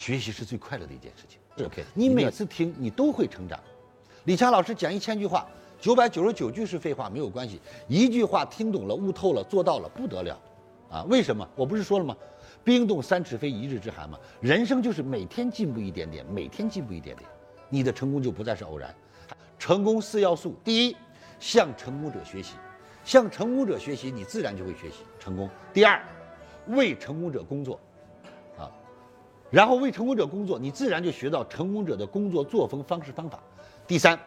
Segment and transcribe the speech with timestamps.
[0.00, 1.38] 学习是最快乐的一件事情。
[1.66, 3.60] OK，你每次听你都会成长。
[4.24, 5.46] 李强老师讲一千句话，
[5.78, 7.60] 九百九十九句是废话，没有关系。
[7.86, 10.40] 一句话听懂了、悟透了、做到了，不得了，
[10.90, 11.04] 啊？
[11.04, 11.46] 为什么？
[11.54, 12.16] 我不是说了吗？
[12.64, 14.18] 冰冻三尺非一日之寒嘛。
[14.40, 17.28] 人生就是每天进步一点点，每天进步一点点，
[17.68, 18.94] 你的成功就不再是偶然。
[19.58, 20.96] 成功四要素：第一，
[21.38, 22.54] 向成功者学习，
[23.04, 25.46] 向成功者学习，你自然就会学习成功。
[25.74, 26.02] 第二，
[26.68, 27.89] 为成功者工作，啊，
[29.50, 33.38] 然后为成功者工作，你自然就学到成功者的工作作风、方式、方法。
[33.86, 34.18] 第三，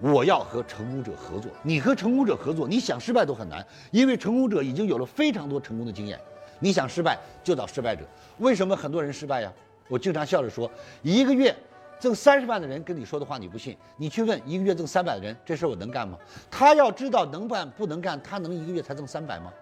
[0.00, 1.50] 我要和成功者合作。
[1.62, 6.18] 你和成功者合作，你想失败都很难，因为成功者已经有了非常多成功的经验。
[6.60, 8.02] 你想失败，就找失败者。
[8.38, 9.52] 为什么很多人失败呀？
[9.88, 10.70] 我经常笑着说，
[11.02, 11.54] 一个月。
[12.00, 16.16] 挣三十万的人跟你说的话你不信，你去问一个月挣三百的人，这事我能干吗？
[16.48, 19.52] 他要知道能办不能干，他能一个月才挣三百吗？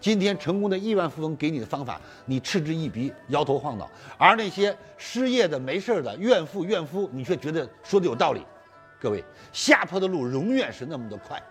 [0.00, 8.42] 今天成功的亿万富翁给你的方法，你嗤之以鼻，摇头晃脑；而那些失业的、没事的怨妇怨夫，你却觉得说的有道理。
[9.00, 11.42] 各位，下坡的路永远是那么的快，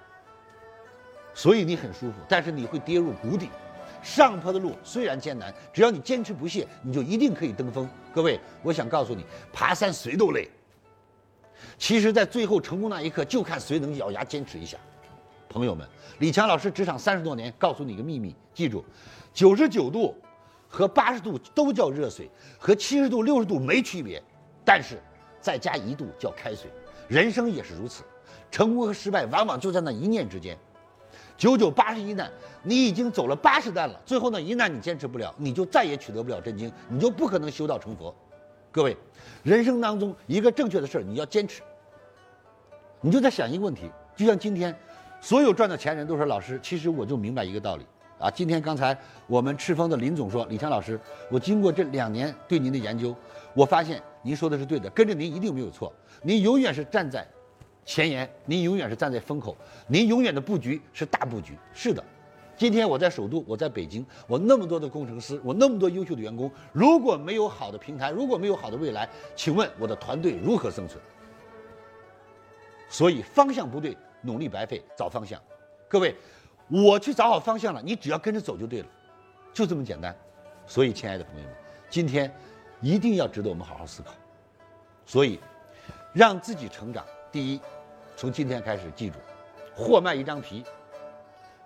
[1.33, 3.49] 所以你很舒服，但是你会跌入谷底。
[4.03, 7.89] 上坡的路虽然艰难，只要你坚持不懈，你就一定可以登峰。
[8.13, 10.49] 各位，我想告诉你，爬山谁都累。
[11.77, 14.77] 其实，在最后成功那一刻，就看谁能咬牙坚持一下。
[15.58, 15.88] 朋友们，
[16.19, 18.86] 李强老师职场三十多年，告诉你一个秘密，记住，
[19.33, 20.16] 九十九度
[20.67, 24.22] 和八十度都叫热水，和七十度、六十度没区别，
[24.64, 25.02] 但是
[25.41, 26.69] 再加一度叫开水。
[27.08, 28.03] 人生也是如此，
[28.52, 30.55] 成功和失败往往就在那一念之间。
[31.36, 38.14] 九九八十一难，你已经走了八十难了，最后那一难你坚持不了，你就再也取得不了真经，你就不可能修道成佛。
[38.71, 38.95] 各位，
[39.42, 41.64] 人生当中一个正确的事儿，你要坚持。
[42.99, 44.75] 你就在想一个问题，就像今天，
[45.28, 47.86] 所有赚的钱人都说老师，其实我就明白一个道理
[48.17, 48.31] 啊。
[48.31, 48.97] 今天刚才
[49.28, 50.97] 我们赤峰的林总说，李强老师，
[51.30, 53.14] 我经过这两年对您的研究，
[53.53, 55.92] 我发现您说的是对的，跟着您一定没有错，
[56.23, 57.28] 您永远是站在。
[57.83, 59.53] 前沿，您永远是站在风口，
[59.86, 61.58] 您永远的布局是大布局。
[61.73, 62.02] 是的，
[62.55, 70.98] 今天我在首都，我在北京，我那么多的工程师，我那么多优秀的员工，如果没有好的平台，如果没有好的未来，请问我的团队如何生存？
[72.87, 74.83] 所以方向不对，努力白费。
[74.95, 75.42] 找方向，
[75.88, 76.16] 各位，
[76.70, 78.88] 我去找好方向了，你只要跟着走就对了，
[79.54, 80.16] 就这么简单。
[80.66, 81.54] 所以，亲爱的朋友们，
[81.89, 82.33] 今天
[82.82, 84.11] 一定要值得我们好好思考。
[85.05, 85.39] 所以，
[86.14, 87.61] 让自己成长，第一。
[88.16, 89.17] 从今天开始，记住，
[89.76, 90.64] 货卖一张皮。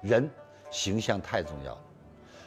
[0.02, 0.30] 人
[0.70, 1.82] 形象太重要了。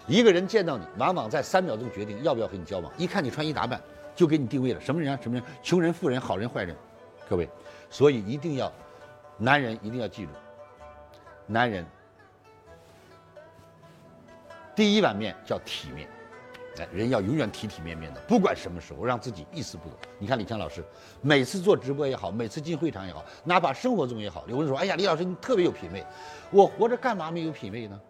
[0.07, 2.93] 一个人见到你，往往在三秒钟决定要不要和你交往。
[2.99, 3.81] 一看你穿衣打扮，
[4.15, 5.19] 就给你定位了，什么人啊？
[5.23, 5.45] 什么人？
[5.63, 6.77] 穷人、富人、好人、坏人。
[7.29, 7.49] 各位，
[7.89, 8.71] 所以一定要，
[9.39, 10.33] 男人一定要记住，
[11.47, 11.85] 男人
[14.75, 16.09] 第一碗面叫体面。
[16.77, 19.97] 哎，人要永远体体面面的，不管什么时候，让自己一丝不苟。
[20.19, 20.85] 你看李强老师，
[21.21, 26.05] 每次做直播也好，每次进会场也好，哪怕生活中也好，有人说：“哎呀，李老师你特别有品位。”
[26.51, 28.01] 我活着干嘛没有品位呢？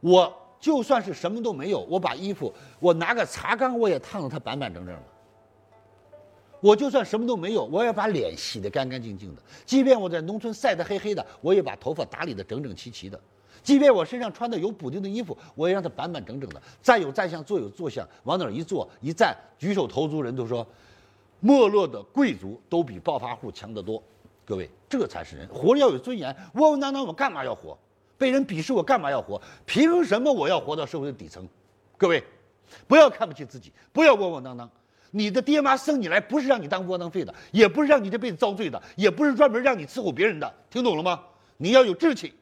[0.00, 0.30] 我
[0.60, 5.02] 就算是什么都没有，我把衣服，我拿个茶缸，我也烫得它板板正正的。
[6.60, 9.42] 我就算什么都没有，我也把脸洗得干干净净的。
[9.64, 13.20] 即便我在农村晒得黑黑的，我也把头发打理得整整齐齐的。
[13.62, 16.62] 即便我身上穿的有补丁的衣服，我也让它板板正正的。
[16.82, 20.66] 站有站相，坐有坐相，往哪儿一坐一站，举手投足，人都说，
[21.40, 24.02] 没落的贵族都比暴发户强得多。
[24.44, 26.34] 各位，这才是人，活着要有尊严。
[26.54, 27.76] 窝窝囊囊，我干嘛要活？
[28.16, 29.40] 被人鄙视，我干嘛要活？
[29.66, 31.46] 凭什么我要活到社会的底层？
[31.96, 32.22] 各位，
[32.86, 34.70] 不要看不起自己，不要窝窝囊囊。
[35.16, 40.54] 你的爹妈生你来，不是让你当窝囊废的，也不是让你这辈子遭罪的，也不是专门让你伺候别人的。
[40.68, 41.22] 听懂了吗？
[41.56, 42.34] 你要有志气。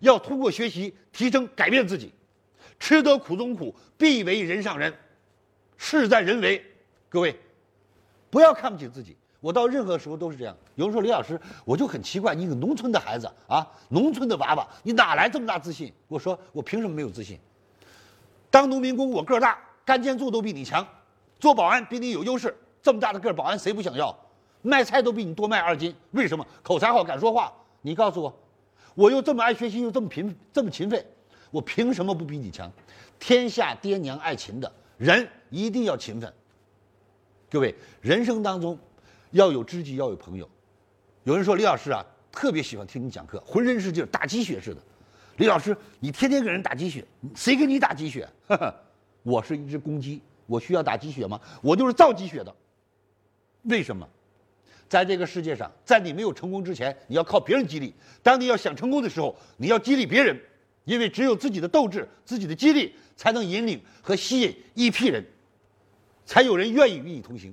[0.00, 2.12] 要通过学习提升、改变自己，
[2.78, 4.92] 吃得苦中苦，必为人上人，
[5.76, 6.64] 事在人为。
[7.08, 7.38] 各位，
[8.30, 9.14] 不要看不起自己。
[9.40, 10.56] 我到任何时候都是这样。
[10.74, 15.92] 有人说李老师，我就很奇怪，你一个农村的孩子啊，农村的娃娃，你哪来这么大自信？
[16.08, 17.38] 我说我凭什么没有自信？
[18.50, 20.86] 当农民工我个儿大，干建筑都比你强，
[21.38, 22.54] 做保安比你有优势。
[22.82, 24.16] 这么大的个保安谁不想要？
[24.62, 26.44] 卖菜都比你多卖二斤，为什么？
[26.62, 27.52] 口才好，敢说话。
[27.82, 28.36] 你告诉我。
[28.94, 31.04] 我又这么爱学习，又这么勤这么勤奋，
[31.50, 32.72] 我凭什么不比你强？
[33.18, 36.32] 天下爹娘爱勤的人一定要勤奋。
[37.50, 38.78] 各位，人生当中
[39.30, 40.48] 要有知己，要有朋友。
[41.24, 44.80] 有人说李老师啊，特别喜欢听你讲课，浑身是劲，打鸡血似的。
[45.36, 48.28] 李老师，你天天给人打鸡血，谁给你打鸡血？
[49.22, 51.40] 我是一只公鸡，我需要打鸡血吗？
[51.62, 52.54] 我就是造鸡血的。
[53.62, 54.08] 为什么？
[54.88, 60.40] 在这个世界上，在你没有成功之前，你要靠别人激励；当你要想成功的时候，你要激励别人，
[60.84, 65.26] 因为只有自己的斗志、自己的激励，才能引领和吸引一批人。
[66.24, 67.52] 才有人愿意与你同行。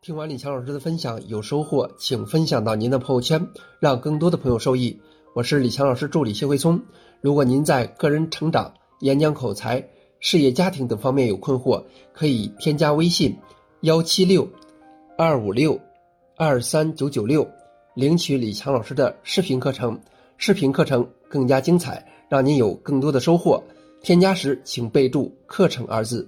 [0.00, 3.48] 听完李强老师的分享，有收获，请分享到您的朋友圈，
[3.80, 5.00] 让更多的朋友受益。
[5.32, 6.80] 我是李强老师助理谢慧聪。
[7.20, 9.88] 如果您在个人成长、演讲口才、
[10.24, 11.84] 事业家庭等方面有困惑，
[12.14, 13.36] 可以添加微信
[13.82, 14.48] 幺七六
[15.18, 15.78] 二五六
[16.34, 17.46] 二三九九六，
[17.92, 20.00] 领取李强老师的视频课程。
[20.38, 23.62] 视频课程更加精彩，让您有更多的收获。
[24.00, 26.26] 添加时请备注“课程”二字。